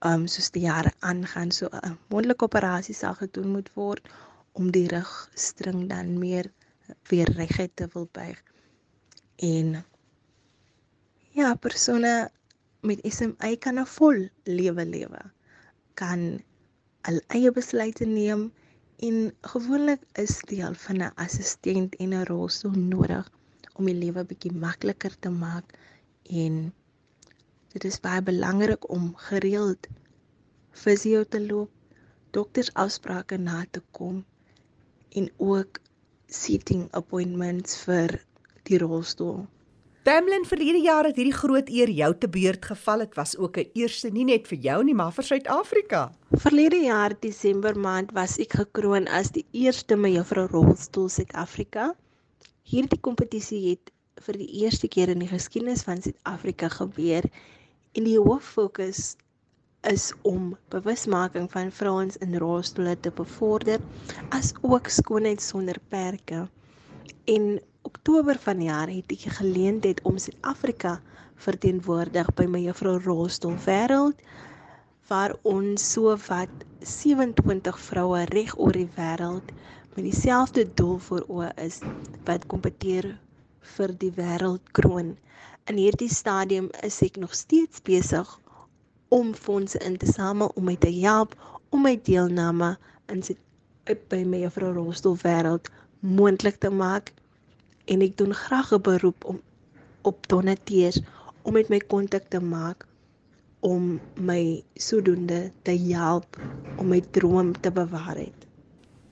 um 0.09 0.25
soos 0.27 0.49
die 0.55 0.63
jare 0.65 0.91
aangaan 0.99 1.51
so 1.51 1.69
'n 1.71 1.97
moontlike 2.09 2.43
operasie 2.43 2.95
sal 2.95 3.13
gedoen 3.13 3.51
moet 3.51 3.69
word 3.73 4.09
om 4.51 4.71
die 4.71 4.87
rugstring 4.87 5.89
dan 5.89 6.17
meer 6.19 6.51
weer 7.09 7.31
reguit 7.31 7.75
te 7.75 7.87
wil 7.93 8.07
buig. 8.11 8.43
En 9.35 9.85
ja, 11.29 11.55
persone 11.55 12.31
met 12.81 12.99
SMA 13.03 13.55
kan 13.59 13.79
'n 13.79 13.85
vol 13.85 14.29
lewe 14.43 14.85
lewe. 14.85 15.21
Kan 15.93 16.41
al 17.01 17.21
eie 17.27 17.51
besluite 17.51 18.05
neem 18.05 18.51
en 19.07 19.33
gewoonlik 19.41 20.01
is 20.23 20.39
deel 20.49 20.73
van 20.73 20.97
'n 21.01 21.13
assistent 21.15 21.95
en 21.95 22.13
'n 22.13 22.25
rolstoel 22.25 22.77
nodig 22.95 23.31
om 23.73 23.85
die 23.85 23.95
lewe 23.95 24.23
bietjie 24.25 24.53
makliker 24.53 25.13
te 25.19 25.29
maak 25.29 25.73
en 26.43 26.73
dit 27.73 27.83
is 27.89 27.99
baie 27.99 28.21
belangrik 28.21 28.89
om 28.89 29.15
gereeld 29.15 29.87
fisio 30.71 31.23
te 31.23 31.41
loop, 31.45 31.71
doktersafsprake 32.37 33.37
na 33.37 33.65
te 33.71 33.81
kom 33.91 34.25
en 35.09 35.31
ook 35.37 35.80
seating 36.31 36.87
appointments 36.97 37.75
vir 37.85 38.19
die 38.67 38.79
rolstoel. 38.81 39.43
Tamlin 40.01 40.47
verlede 40.49 40.79
jaar 40.81 41.05
het 41.05 41.19
hierdie 41.19 41.35
groot 41.35 41.67
eer 41.69 41.91
jou 41.93 42.09
te 42.17 42.27
beurt 42.31 42.63
geval. 42.65 43.03
Dit 43.05 43.15
was 43.19 43.35
ook 43.37 43.57
'n 43.57 43.69
eerste 43.73 44.09
nie 44.09 44.25
net 44.25 44.47
vir 44.47 44.57
jou 44.57 44.83
nie, 44.83 44.93
maar 44.93 45.11
vir 45.11 45.23
Suid-Afrika. 45.23 46.11
Verlede 46.31 46.81
jaar 46.81 47.13
Desember 47.19 47.77
maand 47.77 48.11
was 48.11 48.39
ek 48.39 48.53
gekroon 48.53 49.07
as 49.07 49.29
die 49.31 49.45
eerste 49.51 49.95
mevrou 49.95 50.47
rolstoel 50.47 51.09
Suid-Afrika. 51.09 51.93
Hierdie 52.63 52.99
kompetisie 52.99 53.69
het 53.69 53.91
vir 54.25 54.37
die 54.37 54.63
eerste 54.63 54.87
keer 54.87 55.09
in 55.09 55.19
die 55.19 55.27
geskiedenis 55.27 55.83
van 55.83 56.01
Suid-Afrika 56.01 56.69
gebeur 56.69 57.23
en 57.93 58.03
die 58.03 58.17
hoof 58.17 58.43
fokus 58.43 59.15
is 59.89 60.11
om 60.21 60.57
bewusmaking 60.69 61.47
van 61.51 61.71
vrouens 61.71 62.17
in 62.17 62.37
rolstoele 62.37 62.99
te 62.99 63.11
bevorder 63.15 63.79
as 64.29 64.53
ook 64.61 64.87
skoonheid 64.87 65.41
sonder 65.41 65.79
perke. 65.89 66.47
In 67.25 67.61
Oktober 67.81 68.37
vanjaar 68.39 68.91
het 68.93 69.11
ek 69.15 69.25
geleentheid 69.39 70.01
om 70.05 70.17
Suid-Afrika 70.21 70.99
verteenwoordig 71.41 72.29
by 72.37 72.45
my 72.45 72.61
juffrou 72.67 72.99
Rolstoel 73.01 73.57
Wêreld 73.65 74.21
waar 75.09 75.33
ons 75.43 75.87
so 75.93 76.13
wat 76.27 76.65
27 76.85 77.79
vroue 77.87 78.21
reg 78.29 78.53
oor 78.57 78.77
die 78.77 78.89
wêreld 78.95 79.49
met 79.95 80.05
dieselfde 80.05 80.63
doel 80.77 80.99
voor 81.07 81.25
oë 81.27 81.49
is 81.65 81.81
wat 82.29 82.45
kompeteer 82.53 83.09
vir 83.73 83.95
die 84.03 84.11
wêreldkroon. 84.15 85.15
In 85.69 85.81
hierdie 85.81 86.09
stadium 86.13 86.69
is 86.85 87.01
ek 87.05 87.19
nog 87.21 87.33
steeds 87.35 87.81
besig 87.89 88.29
om 89.11 89.33
fondse 89.35 89.79
in 89.83 89.97
te 89.97 90.07
samel 90.07 90.51
om 90.55 90.63
my 90.69 90.77
te 90.79 90.91
help 91.01 91.35
om 91.69 91.83
my 91.83 91.97
deelname 92.07 92.75
in 93.11 93.23
sy 93.25 93.35
by 94.11 94.21
my 94.23 94.43
juffrou 94.45 94.71
Rostel 94.75 95.17
wêreld 95.23 95.67
moontlik 95.99 96.61
te 96.63 96.69
maak 96.71 97.11
en 97.91 98.03
ek 98.05 98.15
doen 98.17 98.33
graag 98.33 98.71
'n 98.71 98.81
beroep 98.81 99.25
om 99.25 99.41
op 100.01 100.27
donateurs 100.27 101.01
om 101.43 101.53
met 101.53 101.69
my 101.69 101.79
kontak 101.79 102.29
te 102.29 102.39
maak 102.39 102.87
om 103.59 103.99
my 104.15 104.63
sodoende 104.75 105.51
te 105.63 105.75
help 105.93 106.39
om 106.77 106.87
my 106.87 107.01
droom 107.11 107.53
te 107.61 107.71
bewaar 107.71 108.17
het. 108.17 108.47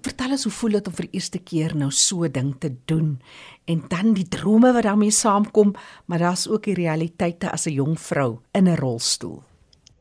Vertel 0.01 0.31
ons 0.31 0.43
hoe 0.43 0.51
voel 0.51 0.77
dit 0.77 0.87
om 0.87 0.93
vir 0.95 1.05
die 1.09 1.19
eerste 1.19 1.39
keer 1.43 1.75
nou 1.75 1.91
so 1.91 2.23
'n 2.23 2.31
ding 2.31 2.55
te 2.59 2.71
doen 2.85 3.19
en 3.65 3.83
dan 3.87 4.13
die 4.13 4.27
drome 4.27 4.73
wat 4.73 4.83
daarmee 4.83 5.11
saamkom, 5.11 5.75
maar 6.05 6.19
daar's 6.19 6.47
ook 6.47 6.63
die 6.63 6.73
realiteite 6.73 7.51
as 7.51 7.65
'n 7.67 7.73
jong 7.73 7.99
vrou 7.99 8.39
in 8.51 8.67
'n 8.67 8.75
rolstoel. 8.75 9.48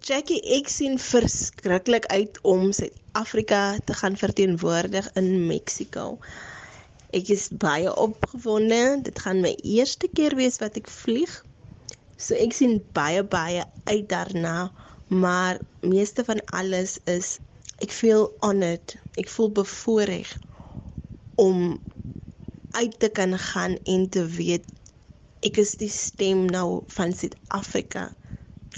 Jackie, 0.07 0.39
ek 0.55 0.69
sien 0.71 0.95
verskriklik 1.03 2.05
uit 2.15 2.37
om 2.47 2.69
Suid-Afrika 2.73 3.79
te 3.85 3.95
gaan 3.99 4.17
verteenwoordig 4.17 5.09
in 5.19 5.47
Mexiko. 5.49 6.05
Ek 7.11 7.29
is 7.35 7.49
baie 7.51 7.91
opgewonde. 7.91 8.79
Dit 9.09 9.19
gaan 9.25 9.43
my 9.43 9.57
eerste 9.67 10.07
keer 10.15 10.37
wees 10.39 10.61
wat 10.63 10.79
ek 10.79 10.87
vlieg. 10.93 11.33
So 12.15 12.39
ek 12.39 12.55
sien 12.55 12.79
baie 12.95 13.25
baie 13.27 13.65
uit 13.91 14.07
daarna, 14.13 14.71
maar 15.11 15.59
meeste 15.83 16.23
van 16.25 16.45
alles 16.61 17.01
is 17.11 17.35
ek 17.83 17.91
voel 17.99 18.29
honored. 18.47 18.95
Ek 19.19 19.27
voel 19.35 19.51
bevoorreg 19.59 20.31
om 21.43 21.75
uit 22.79 22.95
te 23.03 23.11
kan 23.11 23.35
gaan 23.51 23.75
en 23.83 24.07
te 24.09 24.23
weet 24.39 24.71
ek 25.43 25.59
is 25.59 25.75
die 25.83 25.91
stem 25.91 26.47
nou 26.47 26.85
van 26.95 27.11
Suid-Afrika 27.13 28.13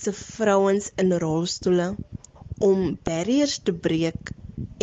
se 0.00 0.12
vrouens 0.16 0.90
in 1.02 1.12
rolstoele 1.24 1.88
om 2.68 2.84
barriers 3.08 3.58
te 3.66 3.72
breek 3.86 4.32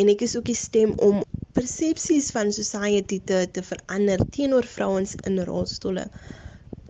en 0.01 0.12
ek 0.13 0.21
is 0.27 0.36
ook 0.38 0.49
die 0.49 0.58
stem 0.58 0.93
om 1.08 1.23
persepsies 1.58 2.30
van 2.36 2.51
society 2.53 3.17
te 3.32 3.39
te 3.53 3.63
verander 3.65 4.21
teenoor 4.36 4.67
vrouens 4.69 5.15
in 5.30 5.39
rolstoele. 5.49 6.03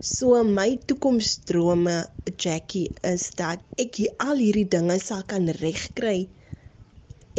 So 0.08 0.42
my 0.44 0.66
toekomsdrome 0.90 1.94
Jackie 2.36 2.90
is 3.12 3.30
dat 3.40 3.64
ek 3.84 3.96
hier 4.02 4.12
al 4.24 4.36
hierdie 4.42 4.68
dinge 4.76 4.98
sal 5.02 5.24
kan 5.32 5.48
regkry. 5.62 6.18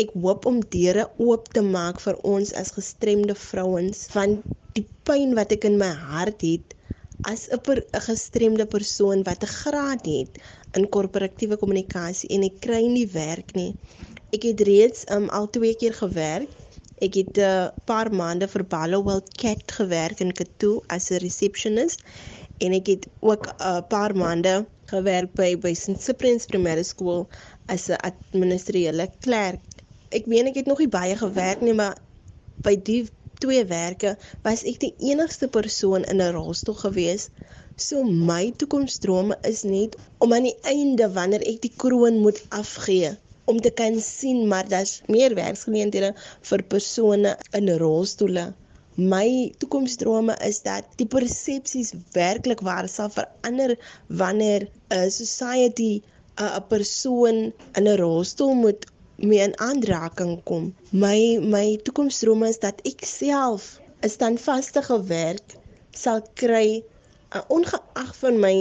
Ek 0.01 0.15
hoop 0.15 0.47
om 0.49 0.57
deure 0.73 1.05
oop 1.21 1.51
te 1.53 1.63
maak 1.65 2.01
vir 2.01 2.17
ons 2.33 2.55
as 2.63 2.73
gestremde 2.79 3.37
vrouens 3.37 4.07
van 4.15 4.39
die 4.73 4.87
pyn 5.05 5.37
wat 5.37 5.53
ek 5.55 5.69
in 5.69 5.77
my 5.81 5.93
hart 6.09 6.41
het 6.47 6.75
as 7.27 7.45
'n 7.51 7.61
per, 7.67 7.79
gestremde 8.09 8.65
persoon 8.65 9.23
wat 9.29 9.43
'n 9.43 9.53
graad 9.61 10.05
het 10.05 10.41
in 10.77 10.89
korporatiewe 10.89 11.57
kommunikasie 11.57 12.29
en 12.35 12.45
ek 12.47 12.59
kry 12.65 12.81
nie 12.87 13.07
werk 13.13 13.53
nie. 13.57 13.71
Ek 14.35 14.45
het 14.45 14.61
reeds 14.67 15.05
um, 15.13 15.29
al 15.33 15.49
twee 15.55 15.75
keer 15.81 15.95
gewerk. 15.97 16.49
Ek 17.01 17.15
het 17.15 17.37
'n 17.37 17.47
uh, 17.47 17.69
paar 17.89 18.11
maande 18.11 18.47
vir 18.47 18.63
Ballowell 18.73 19.21
Cat 19.41 19.71
gewerk 19.71 20.19
in 20.19 20.33
Katoo 20.33 20.83
as 20.87 21.09
'n 21.11 21.21
receptionist 21.23 22.03
en 22.59 22.73
ek 22.73 22.87
het 22.87 23.07
ook 23.19 23.47
'n 23.47 23.55
uh, 23.61 23.81
paar 23.89 24.15
maande 24.15 24.65
gewerk 24.91 25.33
by 25.33 25.55
by 25.55 25.73
St 25.73 26.01
Cyprian's 26.01 26.45
Primary 26.45 26.83
School 26.83 27.27
as 27.67 27.89
'n 27.89 27.97
administratiele 28.11 29.09
klerk. 29.19 29.61
Ek 30.09 30.25
meen 30.25 30.47
ek 30.47 30.55
het 30.55 30.65
nog 30.65 30.79
nie 30.79 30.89
baie 30.89 31.15
gewerk 31.15 31.61
nie, 31.61 31.73
maar 31.73 31.97
by 32.61 32.75
die 32.75 33.07
twee 33.43 33.65
werke 33.65 34.17
was 34.47 34.65
ek 34.71 34.79
die 34.83 34.93
enigste 35.11 35.47
persoon 35.57 36.05
in 36.13 36.21
'n 36.23 36.33
rolstoel 36.35 36.77
gewees. 36.83 37.29
So 37.87 38.03
my 38.03 38.51
toekomsdrome 38.61 39.37
is 39.51 39.63
net 39.63 39.95
om 40.25 40.33
aan 40.33 40.47
die 40.49 40.57
einde 40.73 41.07
wanneer 41.17 41.43
ek 41.51 41.61
die 41.65 41.73
kroon 41.83 42.19
moet 42.25 42.41
afgee 42.61 43.11
om 43.51 43.61
te 43.61 43.71
kan 43.81 43.99
sien 44.07 44.47
maar 44.47 44.67
daar's 44.73 45.01
meer 45.07 45.35
werksgeleenthede 45.37 46.09
vir 46.49 46.63
persone 46.73 47.37
in 47.59 47.71
rolstoele. 47.83 48.45
My 49.13 49.53
toekomsdrome 49.63 50.35
is 50.49 50.59
dat 50.67 50.91
die 50.99 51.07
persepsies 51.07 51.93
werklik 52.17 52.61
waar 52.67 52.89
sal 52.91 53.09
verander 53.15 53.77
wanneer 54.21 54.67
'n 54.91 55.11
society 55.21 56.01
'n 56.37 56.63
persoon 56.67 57.37
in 57.77 57.87
'n 57.87 57.97
rolstoel 58.03 58.53
moet 58.65 58.85
mee 59.21 59.41
in 59.43 59.55
aanraking 59.59 60.35
kom. 60.49 60.69
My 60.91 61.39
my 61.55 61.77
toekomsdrome 61.83 62.47
is 62.47 62.59
dat 62.65 62.81
ek 62.91 63.03
self 63.05 63.79
'n 64.03 64.09
standvaste 64.15 64.81
werk 65.07 65.55
sal 66.03 66.21
kry 66.41 66.83
uh, 67.35 67.41
ongeag 67.55 68.11
van 68.21 68.39
my 68.39 68.55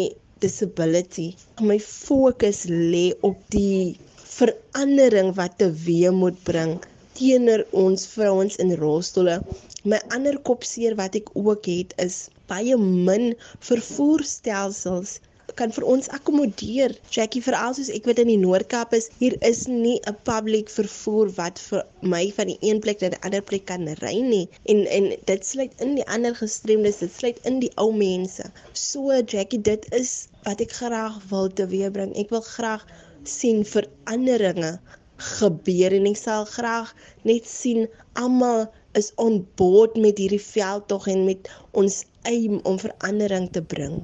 disability. 0.44 1.28
My 1.60 1.78
fokus 1.80 2.64
lê 2.68 3.06
op 3.30 3.38
die 3.54 3.98
verandering 4.38 5.34
wat 5.34 5.58
te 5.58 5.70
wees 5.86 6.14
moet 6.22 6.42
bring 6.50 6.78
teenoor 7.18 7.64
ons 7.84 8.06
vrouens 8.14 8.56
in 8.62 8.74
rolstoele. 8.82 9.38
My 9.84 10.00
ander 10.14 10.38
kopseer 10.50 10.94
wat 10.98 11.18
ek 11.18 11.30
ook 11.34 11.66
het 11.70 11.94
is 12.04 12.28
baie 12.50 12.76
min 12.78 13.34
vervoerstelsels 13.70 15.18
kan 15.58 15.72
vir 15.74 15.86
ons 15.92 16.08
akkommodeer. 16.16 16.94
Jackie 17.14 17.42
veral 17.46 17.74
soos 17.76 17.90
ek 17.94 18.06
weet 18.08 18.22
in 18.22 18.30
die 18.32 18.40
Noord-Kaap 18.42 18.94
is, 18.98 19.08
hier 19.22 19.34
is 19.48 19.60
nie 19.68 19.96
'n 20.10 20.16
public 20.28 20.70
vervoer 20.74 21.32
wat 21.38 21.62
vir 21.68 21.82
my 22.14 22.22
van 22.36 22.52
die 22.52 22.58
een 22.70 22.80
plek 22.84 23.00
na 23.02 23.10
die 23.14 23.22
ander 23.28 23.42
plek 23.50 23.64
kan 23.70 23.88
ry 24.02 24.14
nie. 24.28 24.46
En 24.74 24.84
en 24.98 25.10
dit 25.32 25.46
sluit 25.50 25.74
in 25.86 25.96
die 25.98 26.06
ander 26.16 26.34
gestremdes, 26.42 27.02
dit 27.04 27.12
sluit 27.20 27.38
in 27.50 27.58
die 27.64 27.72
ou 27.84 27.90
mense. 27.92 28.46
So 28.72 29.20
Jackie, 29.34 29.62
dit 29.70 29.88
is 30.00 30.12
wat 30.44 30.62
ek 30.64 30.72
graag 30.80 31.18
wil 31.32 31.50
teweebring. 31.62 32.14
Ek 32.22 32.30
wil 32.34 32.44
graag 32.52 32.86
sien 33.24 33.64
veranderinge 33.74 34.78
gebeur 35.18 35.94
en 35.96 36.06
ek 36.12 36.20
sal 36.20 36.46
graag 36.46 36.94
net 37.30 37.46
sien 37.50 37.88
almal 38.14 38.68
is 39.00 39.10
on 39.26 39.42
board 39.60 39.98
met 40.06 40.22
hierdie 40.22 40.42
veldtog 40.42 41.10
en 41.10 41.26
met 41.26 41.50
ons 41.82 42.04
aim 42.30 42.60
om 42.62 42.78
verandering 42.78 43.50
te 43.52 43.62
bring. 43.74 44.00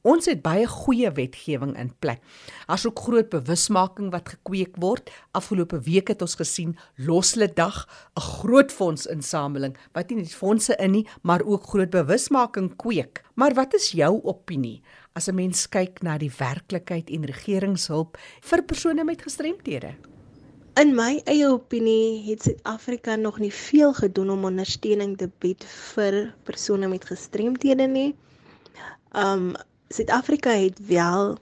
Ons 0.00 0.30
het 0.30 0.38
baie 0.40 0.64
goeie 0.64 1.10
wetgewing 1.12 1.74
in 1.76 1.90
plek. 2.00 2.22
As 2.72 2.86
ook 2.88 3.02
groot 3.04 3.28
bewusmaking 3.28 4.08
wat 4.14 4.30
gekweek 4.32 4.78
word. 4.80 5.10
Afgelope 5.36 5.82
week 5.84 6.08
het 6.08 6.22
ons 6.24 6.38
gesien 6.40 6.76
Loslede 6.96 7.52
Dag, 7.54 7.86
'n 8.16 8.20
groot 8.20 8.72
fondsinsameling 8.72 9.76
wat 9.92 10.08
nie 10.08 10.22
net 10.22 10.34
fondse 10.34 10.76
in 10.78 10.90
nie, 10.90 11.06
maar 11.22 11.42
ook 11.42 11.68
groot 11.68 11.90
bewusmaking 11.90 12.76
kweek. 12.76 13.22
Maar 13.34 13.54
wat 13.54 13.74
is 13.74 13.92
jou 13.92 14.20
opinie 14.24 14.82
as 15.12 15.28
'n 15.28 15.34
mens 15.34 15.68
kyk 15.68 16.02
na 16.02 16.18
die 16.18 16.32
werklikheid 16.38 17.10
en 17.10 17.24
regeringshulp 17.24 18.16
vir 18.40 18.62
persone 18.62 19.04
met 19.04 19.22
gestremthede? 19.22 19.94
In 20.76 20.94
my 20.94 21.20
eie 21.26 21.48
opinie 21.48 22.30
het 22.30 22.42
Suid-Afrika 22.42 23.16
nog 23.16 23.38
nie 23.38 23.52
veel 23.52 23.92
gedoen 23.92 24.30
om 24.30 24.44
ondersteuning 24.44 25.18
te 25.18 25.30
bied 25.38 25.64
vir 25.64 26.34
persone 26.44 26.88
met 26.88 27.04
gestremthede 27.04 27.86
nie. 27.86 28.16
Um 29.12 29.56
Suid-Afrika 29.90 30.50
het 30.54 30.86
wel 30.86 31.32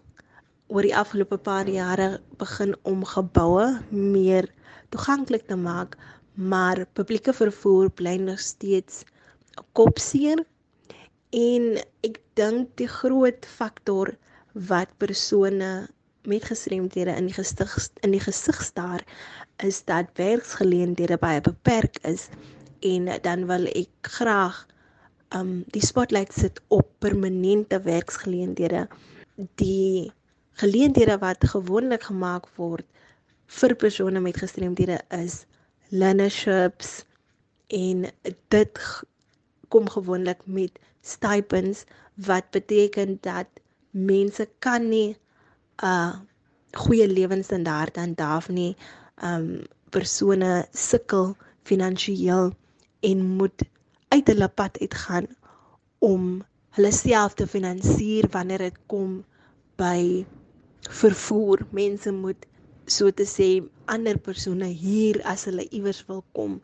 oor 0.73 0.87
die 0.87 0.97
afgelope 0.97 1.37
paar 1.37 1.69
jare 1.69 2.21
begin 2.41 2.71
om 2.89 3.03
geboue 3.05 3.67
meer 3.93 4.47
toeganklik 4.89 5.45
te 5.51 5.57
maak, 5.57 5.99
maar 6.33 6.87
publieke 6.97 7.35
vervoer 7.37 7.91
bly 7.91 8.15
nog 8.17 8.41
steeds 8.41 9.03
kopseer. 9.77 10.41
En 11.37 11.77
ek 12.09 12.17
dink 12.41 12.73
die 12.81 12.89
groot 12.89 13.45
faktor 13.59 14.15
wat 14.71 14.97
persone 14.97 15.71
met 16.25 16.49
gestremdhede 16.49 17.19
in 17.21 17.29
die 17.29 17.37
gesig 17.37 17.77
in 18.01 18.17
die 18.17 18.25
gesig 18.25 18.65
staar 18.65 19.05
is 19.61 19.83
dat 19.85 20.17
werksgeleenthede 20.17 21.21
baie 21.21 21.45
beperk 21.45 22.01
is. 22.09 22.31
En 22.81 23.13
dan 23.29 23.45
wil 23.53 23.69
ek 23.77 23.93
graag 24.17 24.65
um 25.37 25.65
die 25.75 25.85
spotlight 25.85 26.33
sit 26.33 26.61
op 26.69 26.89
permanente 26.99 27.81
werksgeleenthede 27.83 28.87
die 29.61 30.13
geleenthede 30.63 31.19
wat 31.19 31.45
gewoonlik 31.55 32.09
gemaak 32.11 32.49
word 32.57 32.87
vir 33.61 33.75
persone 33.75 34.21
met 34.21 34.41
gestremdhede 34.41 35.01
is 35.19 35.45
learnerships 35.89 37.05
en 37.69 38.09
dit 38.49 38.81
kom 39.69 39.89
gewoonlik 39.89 40.41
met 40.45 40.79
stipends 41.03 41.85
wat 42.29 42.51
beteken 42.51 43.19
dat 43.21 43.47
mense 43.91 44.49
kan 44.59 44.89
nie 44.89 45.17
'n 45.83 45.87
uh, 45.87 46.15
goeie 46.77 47.09
lewensstandaard 47.09 47.97
handhaaf 47.97 48.49
nie. 48.49 48.77
Um 49.25 49.65
persone 49.91 50.67
sukkel 50.73 51.37
finansiëel 51.65 52.53
en 53.01 53.25
moet 53.39 53.63
uit 54.09 54.31
hulle 54.31 54.49
pad 54.49 54.79
uitgaan 54.81 55.27
om 56.05 56.29
hulle 56.77 56.93
self 56.95 57.35
te 57.35 57.47
finansier 57.47 58.29
wanneer 58.33 58.69
dit 58.69 58.79
kom 58.93 59.19
by 59.81 60.25
vervoer. 61.01 61.65
Mense 61.75 62.13
moet 62.15 62.47
so 62.89 63.11
te 63.13 63.27
sê 63.29 63.49
ander 63.93 64.19
persone 64.29 64.71
hier 64.83 65.21
as 65.29 65.45
hulle 65.49 65.67
iewers 65.69 66.01
wil 66.09 66.23
kom 66.39 66.59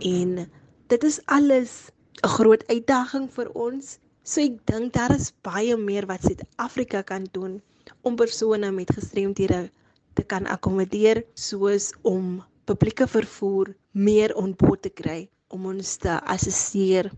en 0.00 0.44
dit 0.92 1.06
is 1.10 1.18
alles 1.36 1.90
'n 2.22 2.34
groot 2.36 2.62
uitdaging 2.68 3.28
vir 3.36 3.50
ons. 3.66 3.98
So 4.22 4.40
ek 4.40 4.64
dink 4.66 4.92
daar 4.92 5.14
is 5.14 5.32
baie 5.42 5.76
meer 5.76 6.06
wat 6.06 6.22
Suid-Afrika 6.22 7.02
kan 7.02 7.26
doen 7.32 7.62
om 8.02 8.16
persone 8.16 8.70
met 8.70 8.94
gestremthede 8.94 9.70
te 10.14 10.22
kan 10.22 10.46
akkommodeer 10.46 11.24
soos 11.34 11.92
om 12.02 12.42
publieke 12.64 13.06
vervoer 13.06 13.74
meer 13.92 14.34
onboord 14.36 14.82
te 14.82 14.90
kry 14.90 15.28
om 15.48 15.66
ons 15.72 15.96
te 16.02 16.18
assisteer 16.36 17.10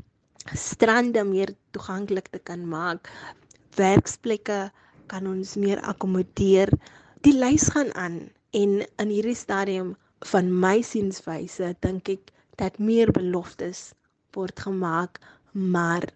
strande 0.55 1.25
meer 1.25 1.55
toeganklik 1.75 2.31
te 2.33 2.39
kan 2.39 2.65
maak 2.69 3.11
werksplekke 3.77 4.71
kan 5.11 5.27
ons 5.31 5.57
meer 5.61 5.83
akkommodeer 5.83 6.73
die 7.27 7.35
lys 7.37 7.71
gaan 7.75 7.93
aan 7.95 8.19
En 8.57 8.87
in 8.97 9.11
hierdie 9.13 9.37
stadium 9.37 9.97
van 10.33 10.47
my 10.49 10.79
sienswyse 10.81 11.75
dink 11.85 12.09
ek 12.09 12.31
dat 12.57 12.79
meer 12.81 13.11
beloftes 13.13 13.91
word 14.37 14.63
gemaak, 14.65 15.21
maar 15.53 16.07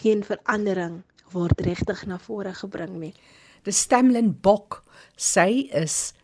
geen 0.00 0.22
verandering 0.24 1.02
word 1.34 1.60
regtig 1.66 2.06
na 2.08 2.16
vore 2.16 2.54
gebring 2.56 2.96
nie. 3.02 3.12
Die 3.68 3.74
Stamlin 3.76 4.32
Bok, 4.46 4.80
sy 5.16 5.68
is 5.76 6.14